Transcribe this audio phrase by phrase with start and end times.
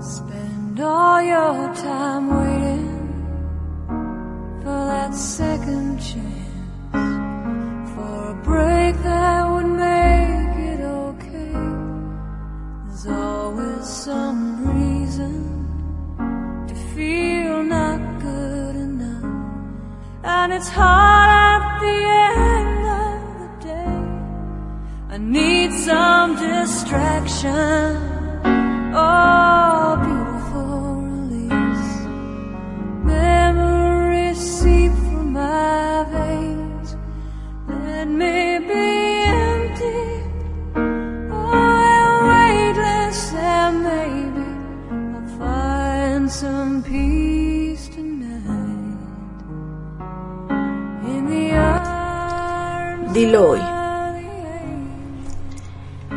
[0.00, 2.88] Spend all your time waiting
[4.62, 6.90] for that second chance,
[7.94, 11.54] for a break that would make it okay.
[12.86, 14.42] There's always some
[14.74, 15.34] reason
[16.66, 19.24] to feel not good enough,
[20.24, 21.31] and it's hard
[26.22, 27.96] some distraction.
[28.94, 31.90] Oh, beautiful release.
[33.02, 36.94] Memories seep through my veins.
[37.66, 38.36] Let me
[38.70, 38.88] be
[39.48, 40.04] empty.
[41.32, 44.48] Oh, weightless, and maybe
[45.16, 49.00] I'll find some peace tonight.
[51.14, 53.58] In the arms Dilo hoy.
[53.58, 53.81] of the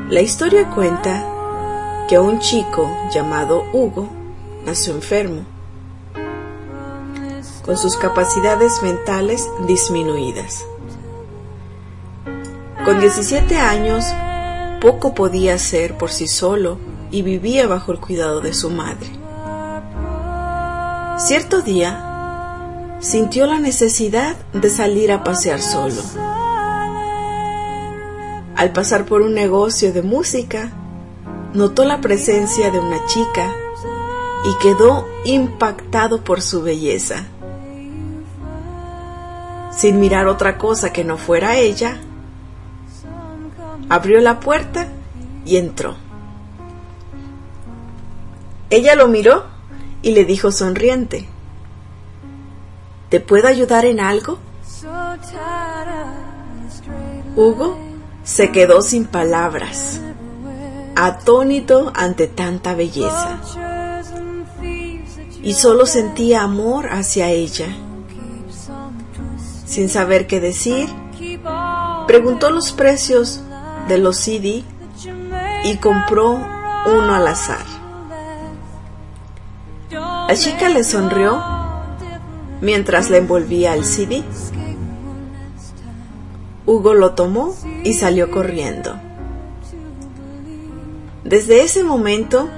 [0.10, 4.08] La historia cuenta que un chico llamado Hugo
[4.64, 5.42] nació enfermo,
[7.66, 10.64] con sus capacidades mentales disminuidas.
[12.86, 14.06] Con 17 años,
[14.80, 16.78] poco podía hacer por sí solo
[17.10, 19.10] y vivía bajo el cuidado de su madre.
[21.18, 26.04] Cierto día, sintió la necesidad de salir a pasear solo.
[28.56, 30.72] Al pasar por un negocio de música,
[31.54, 33.54] notó la presencia de una chica
[34.46, 37.26] y quedó impactado por su belleza.
[39.72, 41.98] Sin mirar otra cosa que no fuera ella,
[43.90, 44.88] abrió la puerta
[45.46, 45.96] y entró.
[48.70, 49.44] Ella lo miró
[50.02, 51.28] y le dijo sonriente,
[53.10, 54.40] ¿Te puedo ayudar en algo?
[57.36, 57.95] Hugo
[58.26, 60.02] se quedó sin palabras,
[60.96, 63.40] atónito ante tanta belleza,
[65.44, 67.68] y solo sentía amor hacia ella.
[69.66, 70.90] Sin saber qué decir,
[72.08, 73.42] preguntó los precios
[73.88, 74.64] de los CD
[75.64, 77.66] y compró uno al azar.
[79.92, 81.44] La chica le sonrió
[82.60, 84.24] mientras le envolvía el CD.
[86.66, 89.00] Hugo lo tomó y salió corriendo.
[91.24, 92.50] Desde ese momento,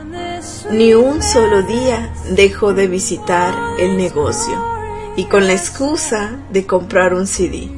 [0.72, 4.54] ni un solo día dejó de visitar el negocio
[5.16, 7.70] y con la excusa de comprar un CD.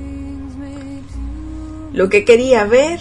[1.94, 3.00] Lo que quería ver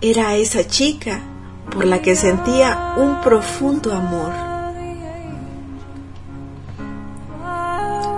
[0.00, 1.22] era a esa chica
[1.70, 4.32] por la que sentía un profundo amor.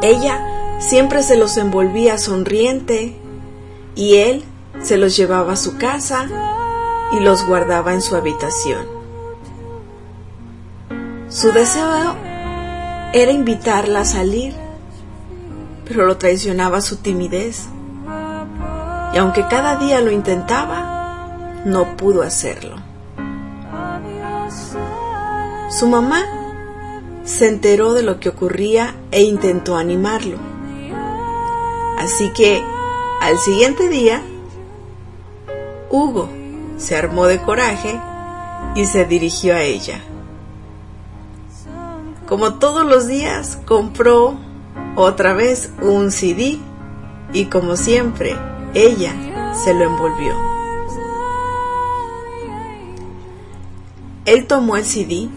[0.03, 3.17] Ella siempre se los envolvía sonriente
[3.97, 4.45] y él
[4.83, 6.29] se los llevaba a su casa
[7.13, 8.87] y los guardaba en su habitación.
[11.29, 12.15] Su deseo
[13.13, 14.55] era invitarla a salir,
[15.87, 17.67] pero lo traicionaba su timidez.
[19.15, 22.77] Y aunque cada día lo intentaba, no pudo hacerlo.
[25.71, 26.23] Su mamá
[27.25, 30.39] se enteró de lo que ocurría e intentó animarlo.
[31.99, 32.63] Así que
[33.27, 34.23] al siguiente día,
[35.91, 36.29] Hugo
[36.77, 38.01] se armó de coraje
[38.77, 40.01] y se dirigió a ella.
[42.29, 44.37] Como todos los días, compró
[44.95, 46.61] otra vez un CD
[47.33, 48.37] y como siempre,
[48.75, 49.13] ella
[49.57, 50.37] se lo envolvió.
[54.25, 55.29] Él tomó el CD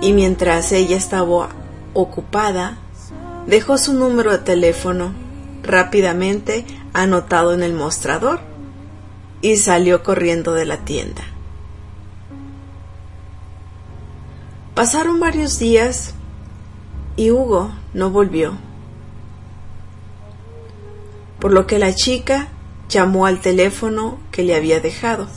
[0.00, 1.50] y mientras ella estaba
[1.92, 2.78] ocupada,
[3.46, 5.23] dejó su número de teléfono
[5.64, 8.40] rápidamente anotado en el mostrador
[9.40, 11.22] y salió corriendo de la tienda.
[14.74, 16.14] Pasaron varios días
[17.16, 18.54] y Hugo no volvió,
[21.38, 22.48] por lo que la chica
[22.88, 25.28] llamó al teléfono que le había dejado.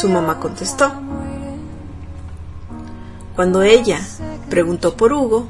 [0.00, 0.92] Su mamá contestó.
[3.34, 4.00] Cuando ella
[4.48, 5.48] preguntó por Hugo,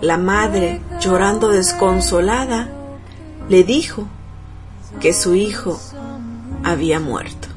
[0.00, 2.68] la madre, llorando desconsolada,
[3.48, 4.06] le dijo
[5.00, 5.80] que su hijo
[6.64, 7.48] había muerto.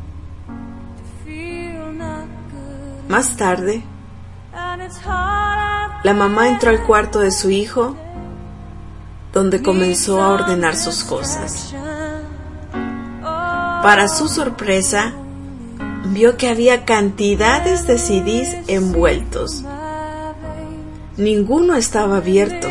[3.08, 3.84] Más tarde,
[6.04, 7.96] la mamá entró al cuarto de su hijo,
[9.34, 11.74] donde comenzó a ordenar sus cosas.
[13.84, 15.14] Para su sorpresa,
[16.06, 19.64] vio que había cantidades de CDs envueltos.
[21.20, 22.70] Ninguno estaba abierto.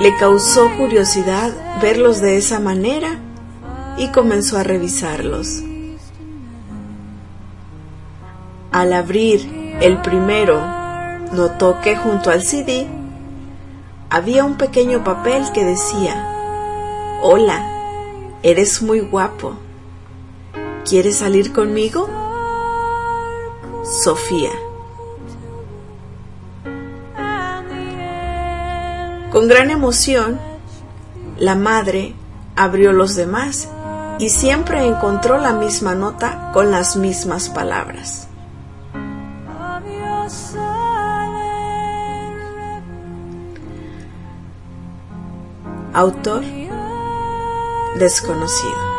[0.00, 3.18] Le causó curiosidad verlos de esa manera
[3.98, 5.62] y comenzó a revisarlos.
[8.70, 10.58] Al abrir el primero,
[11.34, 12.86] notó que junto al CD
[14.08, 17.62] había un pequeño papel que decía, Hola,
[18.42, 19.58] eres muy guapo.
[20.88, 22.08] ¿Quieres salir conmigo?
[23.84, 24.52] Sofía.
[29.32, 30.38] Con gran emoción,
[31.38, 32.14] la madre
[32.54, 33.66] abrió los demás
[34.18, 38.28] y siempre encontró la misma nota con las mismas palabras.
[45.94, 46.42] Autor
[47.98, 48.92] desconocido.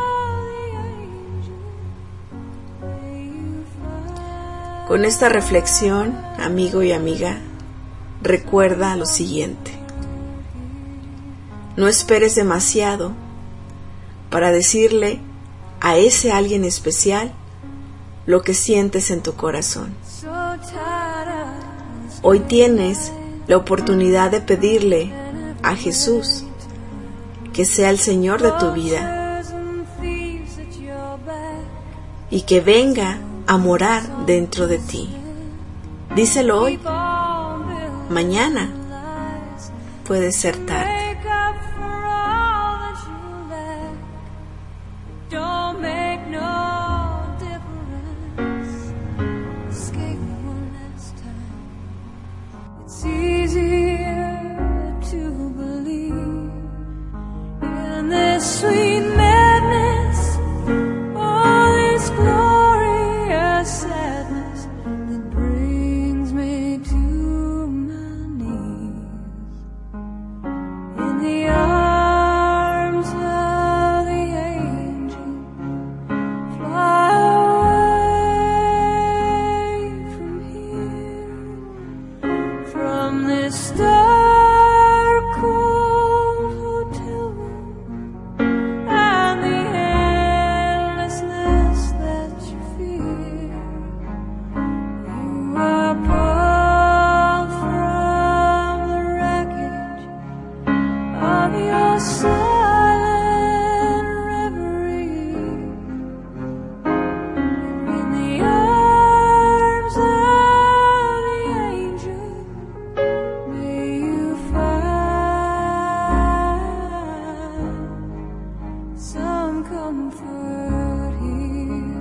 [4.88, 7.38] Con esta reflexión, amigo y amiga,
[8.24, 9.82] recuerda lo siguiente.
[11.75, 13.13] No esperes demasiado
[14.29, 15.19] para decirle
[15.81, 17.33] a ese alguien especial
[18.25, 19.93] lo que sientes en tu corazón.
[22.21, 23.11] Hoy tienes
[23.47, 25.11] la oportunidad de pedirle
[25.61, 26.43] a Jesús
[27.53, 29.41] que sea el Señor de tu vida
[32.29, 35.09] y que venga a morar dentro de ti.
[36.15, 36.79] Díselo hoy.
[38.09, 38.71] Mañana
[40.05, 40.92] puede ser tarde.